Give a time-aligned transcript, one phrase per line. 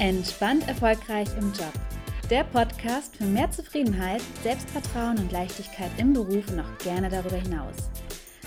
[0.00, 1.74] Entspannt erfolgreich im Job.
[2.30, 7.74] Der Podcast für mehr Zufriedenheit, Selbstvertrauen und Leichtigkeit im Beruf und auch gerne darüber hinaus.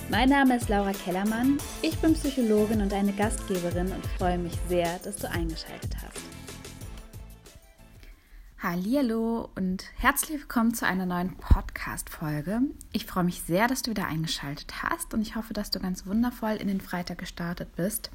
[0.09, 4.97] Mein Name ist Laura Kellermann, ich bin Psychologin und eine Gastgeberin und freue mich sehr,
[5.03, 6.23] dass du eingeschaltet hast.
[8.63, 12.61] Hallo und herzlich willkommen zu einer neuen Podcast Folge.
[12.93, 16.07] Ich freue mich sehr, dass du wieder eingeschaltet hast und ich hoffe, dass du ganz
[16.07, 18.09] wundervoll in den Freitag gestartet bist.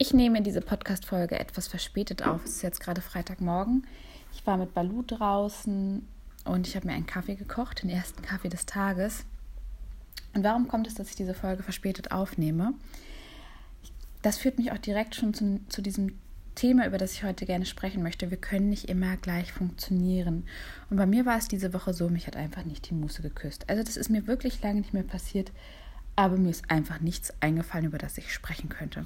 [0.00, 2.44] Ich nehme diese Podcast-Folge etwas verspätet auf.
[2.44, 3.84] Es ist jetzt gerade Freitagmorgen.
[4.32, 6.06] Ich war mit Balu draußen
[6.44, 9.24] und ich habe mir einen Kaffee gekocht, den ersten Kaffee des Tages.
[10.34, 12.74] Und warum kommt es, dass ich diese Folge verspätet aufnehme?
[14.22, 16.16] Das führt mich auch direkt schon zu, zu diesem
[16.54, 18.30] Thema, über das ich heute gerne sprechen möchte.
[18.30, 20.44] Wir können nicht immer gleich funktionieren.
[20.90, 23.68] Und bei mir war es diese Woche so, mich hat einfach nicht die Muße geküsst.
[23.68, 25.50] Also das ist mir wirklich lange nicht mehr passiert,
[26.14, 29.04] aber mir ist einfach nichts eingefallen, über das ich sprechen könnte.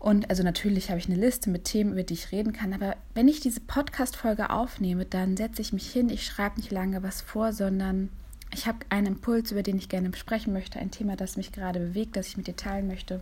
[0.00, 2.96] Und also natürlich habe ich eine Liste mit Themen, über die ich reden kann, aber
[3.12, 7.20] wenn ich diese Podcast-Folge aufnehme, dann setze ich mich hin, ich schreibe nicht lange was
[7.20, 8.08] vor, sondern
[8.50, 11.78] ich habe einen Impuls, über den ich gerne sprechen möchte, ein Thema, das mich gerade
[11.80, 13.20] bewegt, das ich mit dir teilen möchte,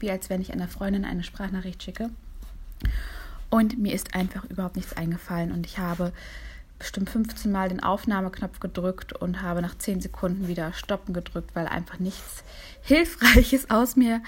[0.00, 2.08] wie als wenn ich einer Freundin eine Sprachnachricht schicke.
[3.50, 6.10] Und mir ist einfach überhaupt nichts eingefallen und ich habe
[6.78, 11.66] bestimmt 15 Mal den Aufnahmeknopf gedrückt und habe nach 10 Sekunden wieder Stoppen gedrückt, weil
[11.66, 12.44] einfach nichts
[12.82, 14.22] Hilfreiches aus mir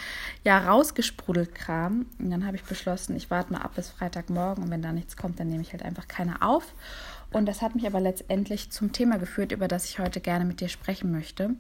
[0.45, 2.07] ja rausgesprudelt kam.
[2.19, 5.17] Und dann habe ich beschlossen, ich warte mal ab bis Freitagmorgen und wenn da nichts
[5.17, 6.65] kommt, dann nehme ich halt einfach keine auf.
[7.33, 10.61] Und das hat mich aber letztendlich zum Thema geführt, über das ich heute gerne mit
[10.61, 11.51] dir sprechen möchte.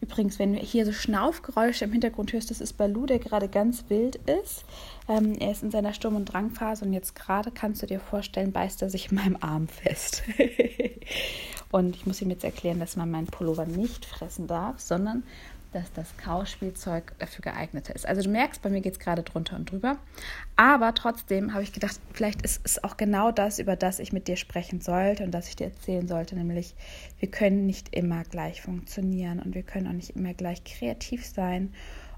[0.00, 3.84] Übrigens, wenn du hier so Schnaufgeräusche im Hintergrund hörst, das ist Balu, der gerade ganz
[3.88, 4.64] wild ist.
[5.08, 8.52] Ähm, er ist in seiner Sturm- und Drangphase und jetzt gerade kannst du dir vorstellen,
[8.52, 10.22] beißt er sich in meinem Arm fest.
[11.70, 15.22] und ich muss ihm jetzt erklären, dass man meinen Pullover nicht fressen darf, sondern
[15.72, 18.06] dass das Kauspielzeug dafür geeigneter ist.
[18.06, 19.98] Also du merkst, bei mir geht es gerade drunter und drüber.
[20.56, 24.26] Aber trotzdem habe ich gedacht, vielleicht ist es auch genau das, über das ich mit
[24.26, 26.74] dir sprechen sollte und das ich dir erzählen sollte, nämlich
[27.18, 31.74] wir können nicht immer gleich funktionieren und wir können auch nicht immer gleich kreativ sein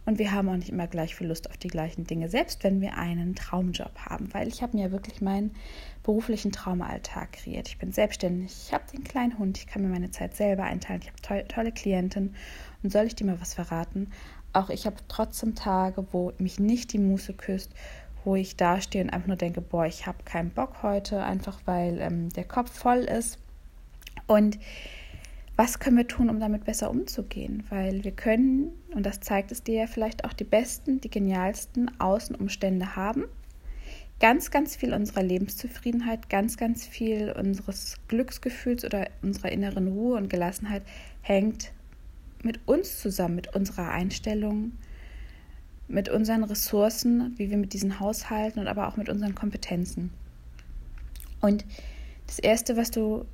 [0.06, 2.80] und wir haben auch nicht immer gleich viel Lust auf die gleichen Dinge, selbst wenn
[2.80, 5.52] wir einen Traumjob haben, weil ich habe mir wirklich meinen
[6.02, 7.68] beruflichen Traumalltag kreiert.
[7.68, 11.02] Ich bin selbstständig, ich habe den kleinen Hund, ich kann mir meine Zeit selber einteilen,
[11.02, 12.34] ich habe to tolle Klienten
[12.82, 14.10] und soll ich dir mal was verraten?
[14.52, 17.72] Auch ich habe trotzdem Tage, wo mich nicht die Muße küsst,
[18.24, 22.00] wo ich dastehe und einfach nur denke, boah, ich habe keinen Bock heute, einfach weil
[22.00, 23.38] ähm, der Kopf voll ist.
[24.26, 24.58] Und
[25.58, 27.64] was können wir tun, um damit besser umzugehen?
[27.68, 31.90] Weil wir können, und das zeigt es dir ja vielleicht auch, die besten, die genialsten
[32.00, 33.24] Außenumstände haben.
[34.20, 40.30] Ganz, ganz viel unserer Lebenszufriedenheit, ganz, ganz viel unseres Glücksgefühls oder unserer inneren Ruhe und
[40.30, 40.84] Gelassenheit
[41.22, 41.72] hängt
[42.44, 44.70] mit uns zusammen, mit unserer Einstellung,
[45.88, 50.12] mit unseren Ressourcen, wie wir mit diesen Haushalten und aber auch mit unseren Kompetenzen.
[51.40, 51.64] Und
[52.28, 53.24] das Erste, was du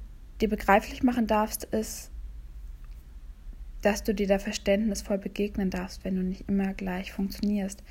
[0.40, 2.10] dir begreiflich machen darfst, ist,
[3.84, 7.82] dass du dir da verständnisvoll begegnen darfst, wenn du nicht immer gleich funktionierst.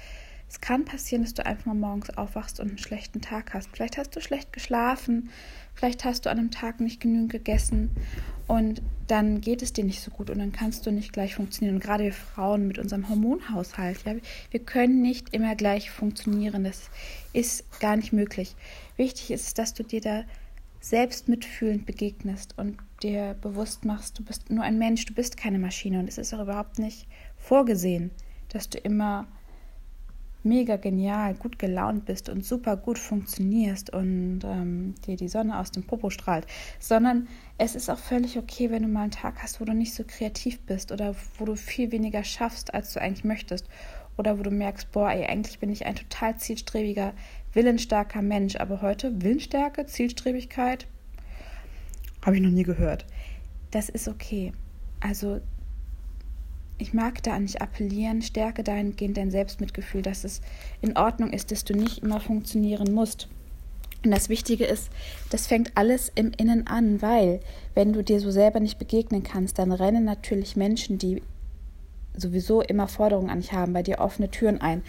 [0.50, 3.70] Es kann passieren, dass du einfach mal morgens aufwachst und einen schlechten Tag hast.
[3.72, 5.30] Vielleicht hast du schlecht geschlafen,
[5.74, 7.90] vielleicht hast du an einem Tag nicht genügend gegessen
[8.48, 11.76] und dann geht es dir nicht so gut und dann kannst du nicht gleich funktionieren.
[11.76, 14.16] Und gerade wir Frauen mit unserem Hormonhaushalt, ja,
[14.52, 16.64] wir können nicht immer gleich funktionieren.
[16.64, 16.90] Das
[17.34, 18.56] ist gar nicht möglich.
[18.96, 20.24] Wichtig ist, dass du dir da
[20.80, 25.60] selbst mitfühlend begegnest und dir bewusst machst, du bist nur ein Mensch, du bist keine
[25.60, 26.00] Maschine.
[26.00, 28.12] Und es ist auch überhaupt nicht vorgesehen,
[28.50, 29.28] dass du immer
[30.44, 35.72] mega genial, gut gelaunt bist und super gut funktionierst und ähm, dir die Sonne aus
[35.72, 36.46] dem Popo strahlt,
[36.80, 37.28] sondern
[37.58, 40.04] es ist auch völlig okay, wenn du mal einen Tag hast, wo du nicht so
[40.06, 43.68] kreativ bist oder wo du viel weniger schaffst, als du eigentlich möchtest.
[44.16, 47.14] Oder wo du merkst, boah, ey, eigentlich bin ich ein total zielstrebiger,
[47.54, 50.86] willensstarker Mensch, aber heute Willensstärke, Zielstrebigkeit,
[52.26, 53.06] habe ich noch nie gehört.
[53.72, 54.54] Das ist okay.
[55.00, 55.42] Also
[56.78, 60.42] ich mag da an dich appellieren, stärke dahingehend dein Selbstmitgefühl, dass es
[60.82, 63.28] in Ordnung ist, dass du nicht immer funktionieren musst.
[64.04, 64.90] Und das Wichtige ist,
[65.30, 67.40] das fängt alles im Innen an, weil
[67.74, 71.22] wenn du dir so selber nicht begegnen kannst, dann rennen natürlich Menschen, die
[72.16, 74.84] sowieso immer Forderungen an dich haben, bei dir offene Türen ein.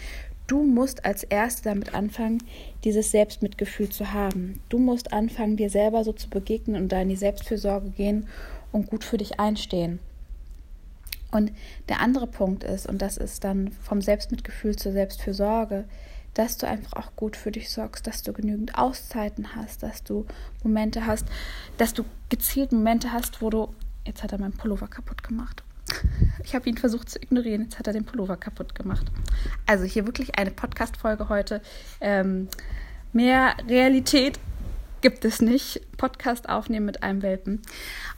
[0.47, 2.43] Du musst als Erste damit anfangen,
[2.83, 4.61] dieses Selbstmitgefühl zu haben.
[4.69, 8.27] Du musst anfangen, dir selber so zu begegnen und da in die Selbstfürsorge gehen
[8.71, 9.99] und gut für dich einstehen.
[11.31, 11.51] Und
[11.89, 15.85] der andere Punkt ist, und das ist dann vom Selbstmitgefühl zur Selbstfürsorge,
[16.35, 20.25] dass du einfach auch gut für dich sorgst, dass du genügend Auszeiten hast, dass du
[20.63, 21.25] Momente hast,
[21.77, 23.73] dass du gezielt Momente hast, wo du,
[24.05, 25.64] jetzt hat er meinen Pullover kaputt gemacht.
[26.43, 29.07] Ich habe ihn versucht zu ignorieren, jetzt hat er den Pullover kaputt gemacht.
[29.65, 31.61] Also hier wirklich eine Podcast-Folge heute.
[32.01, 32.47] Ähm,
[33.13, 34.39] mehr Realität
[35.01, 35.81] gibt es nicht.
[35.97, 37.61] Podcast aufnehmen mit einem Welpen.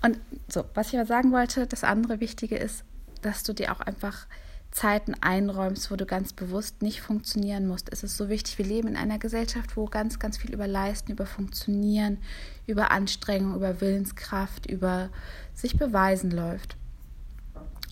[0.01, 2.83] Und so, was ich aber sagen wollte, das andere Wichtige ist,
[3.21, 4.27] dass du dir auch einfach
[4.71, 7.91] Zeiten einräumst, wo du ganz bewusst nicht funktionieren musst.
[7.91, 11.11] Es ist so wichtig, wir leben in einer Gesellschaft, wo ganz, ganz viel über Leisten,
[11.11, 12.19] über Funktionieren,
[12.67, 15.09] über Anstrengung, über Willenskraft, über
[15.53, 16.77] sich beweisen läuft.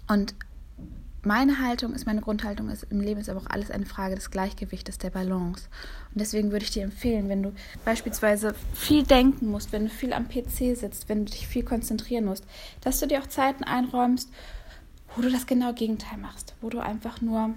[0.08, 0.36] Und
[1.24, 4.30] meine Haltung ist, meine Grundhaltung ist, im Leben ist aber auch alles eine Frage des
[4.30, 5.68] Gleichgewichtes, der Balance.
[6.14, 7.52] Und deswegen würde ich dir empfehlen, wenn du
[7.84, 12.26] beispielsweise viel denken musst, wenn du viel am PC sitzt, wenn du dich viel konzentrieren
[12.26, 12.46] musst,
[12.82, 14.30] dass du dir auch Zeiten einräumst,
[15.16, 17.56] wo du das genau Gegenteil machst, wo du einfach nur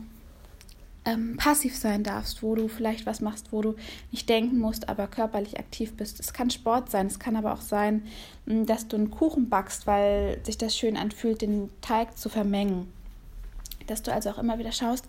[1.09, 3.77] ähm, passiv sein darfst, wo du vielleicht was machst, wo du
[4.11, 6.21] nicht denken musst, aber körperlich aktiv bist.
[6.21, 8.07] Es kann Sport sein, es kann aber auch sein,
[8.47, 12.93] hm, dass du einen Kuchen backst, weil sich das schön anfühlt, den Teig zu vermengen.
[13.87, 15.07] Dass du also auch immer wieder schaust,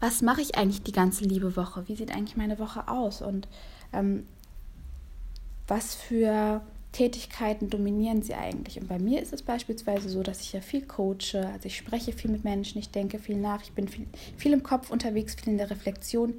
[0.00, 1.86] was mache ich eigentlich die ganze liebe Woche?
[1.86, 3.22] Wie sieht eigentlich meine Woche aus?
[3.22, 3.46] Und
[3.92, 4.26] ähm,
[5.68, 6.60] was für
[6.92, 8.80] Tätigkeiten dominieren sie eigentlich?
[8.80, 12.12] Und bei mir ist es beispielsweise so, dass ich ja viel coache, also ich spreche
[12.12, 14.06] viel mit Menschen, ich denke viel nach, ich bin viel,
[14.36, 16.34] viel im Kopf unterwegs, viel in der Reflexion.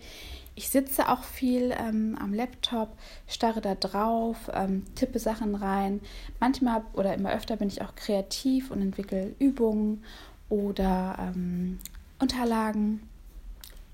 [0.56, 2.89] Ich sitze auch viel ähm, am Laptop,
[3.27, 6.01] starre da drauf, ähm, tippe Sachen rein.
[6.42, 10.04] Manchmal oder immer öfter bin ich auch kreativ und entwickle Übungen
[10.50, 11.80] oder ähm,
[12.19, 13.01] Unterlagen.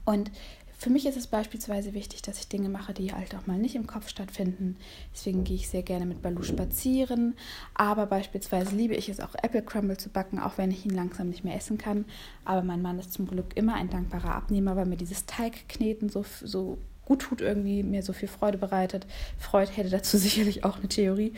[0.06, 0.32] Und
[0.80, 3.76] für mich ist es beispielsweise wichtig, dass ich Dinge mache, die halt auch mal nicht
[3.76, 4.78] im Kopf stattfinden.
[5.12, 7.36] Deswegen gehe ich sehr gerne mit Balu spazieren.
[7.74, 11.30] Aber beispielsweise liebe ich es auch, Apple Crumble zu backen, auch wenn ich ihn langsam
[11.30, 12.06] nicht mehr essen kann.
[12.46, 16.24] Aber mein Mann ist zum Glück immer ein dankbarer Abnehmer, weil mir dieses Teigkneten so,
[16.44, 19.08] so gut tut, irgendwie mir so viel Freude bereitet.
[19.40, 21.34] Freud hätte dazu sicherlich auch eine Theorie.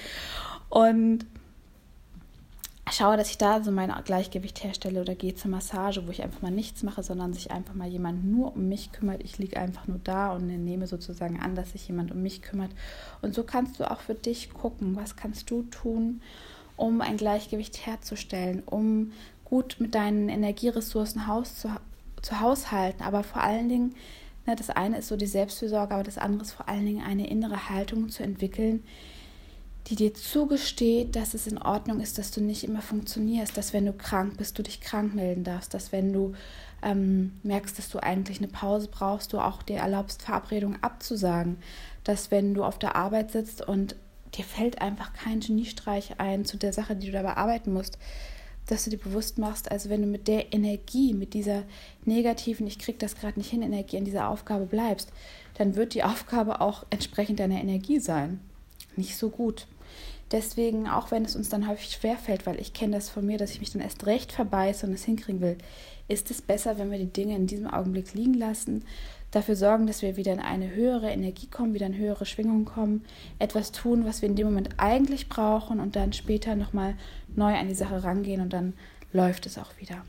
[0.68, 1.26] Und
[3.00, 6.42] schaue, dass ich da so mein Gleichgewicht herstelle oder gehe zur Massage, wo ich einfach
[6.42, 9.24] mal nichts mache, sondern sich einfach mal jemand nur um mich kümmert.
[9.24, 12.72] Ich liege einfach nur da und nehme sozusagen an, dass sich jemand um mich kümmert.
[13.22, 16.22] Und so kannst du auch für dich gucken, was kannst du tun,
[16.76, 19.14] um ein Gleichgewicht herzustellen, um
[19.46, 21.70] gut mit deinen Energieressourcen Haus zu,
[22.22, 23.96] zu haushalten, aber vor allen Dingen,
[24.46, 27.30] ne, das eine ist so die Selbstfürsorge, aber das andere ist vor allen Dingen eine
[27.30, 28.84] innere Haltung zu entwickeln,
[29.90, 33.88] die dir zugesteht, dass es in Ordnung ist, dass du nicht immer funktionierst, dass wenn
[33.88, 36.34] du krank bist, du dich krank melden darfst, dass wenn du
[36.84, 41.58] ähm, merkst, dass du eigentlich eine Pause brauchst, du auch dir erlaubst, Verabredungen abzusagen,
[42.04, 43.96] dass wenn du auf der Arbeit sitzt und
[44.36, 47.98] dir fällt einfach kein Geniestreich ein zu der Sache, die du dabei arbeiten musst,
[48.68, 51.64] dass du dir bewusst machst, also wenn du mit der Energie, mit dieser
[52.06, 55.12] negativen, ich krieg das gerade nicht hin, Energie an dieser Aufgabe bleibst,
[55.56, 58.40] dann wird die Aufgabe auch entsprechend deiner Energie sein.
[58.96, 59.68] Nicht so gut.
[60.32, 63.52] Deswegen, auch wenn es uns dann häufig schwerfällt, weil ich kenne das von mir, dass
[63.52, 65.58] ich mich dann erst recht verbeiße und es hinkriegen will,
[66.08, 68.84] ist es besser, wenn wir die Dinge in diesem Augenblick liegen lassen,
[69.32, 73.06] dafür sorgen, dass wir wieder in eine höhere Energie kommen, wieder in höhere Schwingungen kommen,
[73.40, 76.96] etwas tun, was wir in dem Moment eigentlich brauchen und dann später nochmal
[77.36, 78.74] neu an die Sache rangehen und dann
[79.14, 80.04] läuft es auch wieder.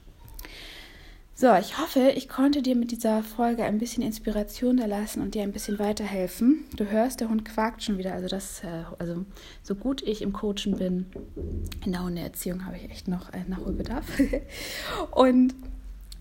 [1.41, 5.35] So, ich hoffe, ich konnte dir mit dieser Folge ein bisschen Inspiration da lassen und
[5.35, 6.67] dir ein bisschen weiterhelfen.
[6.77, 8.13] Du hörst, der Hund quakt schon wieder.
[8.13, 9.25] Also, das, äh, also
[9.63, 11.07] so gut ich im Coachen bin,
[11.83, 14.05] in der Hundeerziehung habe ich echt noch äh, Nachholbedarf.
[15.13, 15.55] und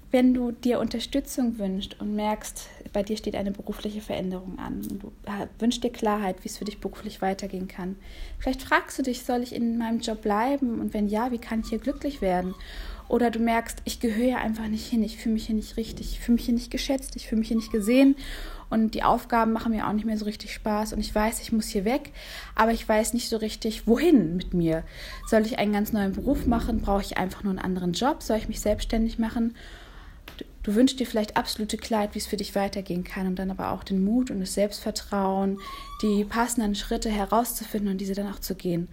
[0.09, 5.03] wenn du dir Unterstützung wünschst und merkst, bei dir steht eine berufliche Veränderung an und
[5.03, 7.97] du äh, wünschst dir Klarheit, wie es für dich beruflich weitergehen kann,
[8.37, 11.59] vielleicht fragst du dich, soll ich in meinem Job bleiben und wenn ja, wie kann
[11.59, 12.55] ich hier glücklich werden?
[13.09, 16.11] Oder du merkst, ich gehöre hier einfach nicht hin, ich fühle mich hier nicht richtig,
[16.13, 18.15] ich fühle mich hier nicht geschätzt, ich fühle mich hier nicht gesehen
[18.69, 21.51] und die Aufgaben machen mir auch nicht mehr so richtig Spaß und ich weiß, ich
[21.51, 22.11] muss hier weg,
[22.53, 24.83] aber ich weiß nicht so richtig, wohin mit mir.
[25.27, 26.81] Soll ich einen ganz neuen Beruf machen?
[26.81, 28.21] Brauche ich einfach nur einen anderen Job?
[28.21, 29.55] Soll ich mich selbstständig machen?
[30.63, 33.71] Du wünschst dir vielleicht absolute Klarheit, wie es für dich weitergehen kann und dann aber
[33.71, 35.59] auch den Mut und das Selbstvertrauen,
[36.01, 38.89] die passenden Schritte herauszufinden und diese dann auch zu gehen.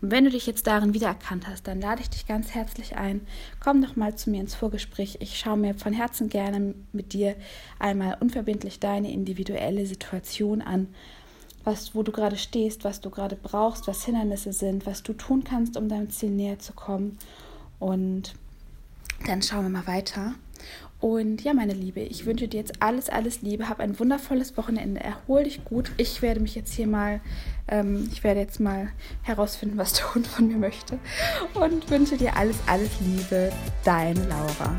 [0.00, 3.20] Und wenn du dich jetzt darin wiedererkannt hast, dann lade ich dich ganz herzlich ein.
[3.62, 5.18] Komm doch mal zu mir ins Vorgespräch.
[5.20, 7.36] Ich schaue mir von Herzen gerne mit dir
[7.78, 10.88] einmal unverbindlich deine individuelle Situation an.
[11.64, 15.44] Was, wo du gerade stehst, was du gerade brauchst, was Hindernisse sind, was du tun
[15.44, 17.18] kannst, um deinem Ziel näher zu kommen.
[17.78, 18.32] Und
[19.26, 20.34] dann schauen wir mal weiter.
[21.00, 23.68] Und ja, meine Liebe, ich wünsche dir jetzt alles, alles Liebe.
[23.68, 25.00] Hab ein wundervolles Wochenende.
[25.00, 25.90] Erhol dich gut.
[25.96, 27.20] Ich werde mich jetzt hier mal,
[27.68, 28.90] ähm, ich werde jetzt mal
[29.22, 30.98] herausfinden, was der Hund von mir möchte.
[31.54, 33.50] Und wünsche dir alles, alles Liebe.
[33.82, 34.76] Deine Laura.